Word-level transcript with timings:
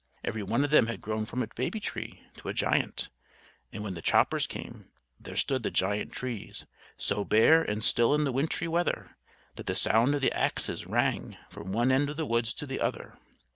Every 0.23 0.41
one 0.41 0.63
of 0.63 0.71
them 0.71 0.87
had 0.87 0.99
grown 0.99 1.27
from 1.27 1.43
a 1.43 1.47
baby 1.55 1.79
tree 1.79 2.23
to 2.37 2.49
a 2.49 2.55
giant; 2.55 3.09
and 3.71 3.83
when 3.83 3.93
the 3.93 4.01
choppers 4.01 4.47
came, 4.47 4.89
there 5.19 5.35
stood 5.35 5.61
the 5.61 5.69
giant 5.69 6.11
trees, 6.11 6.65
so 6.97 7.23
bare 7.23 7.61
and 7.61 7.83
still 7.83 8.15
in 8.15 8.23
the 8.23 8.31
wintry 8.31 8.67
weather 8.67 9.15
that 9.57 9.67
the 9.67 9.75
sound 9.75 10.15
of 10.15 10.21
the 10.21 10.31
axes 10.33 10.87
rang 10.87 11.37
from 11.51 11.71
one 11.71 11.91
end 11.91 12.09
of 12.09 12.17
the 12.17 12.25
woods 12.25 12.51
to 12.55 12.65
the 12.65 12.79
other. 12.79 13.19